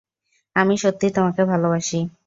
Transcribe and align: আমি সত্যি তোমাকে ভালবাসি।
আমি 0.55 0.75
সত্যি 0.77 1.07
তোমাকে 1.15 1.41
ভালবাসি। 1.45 1.99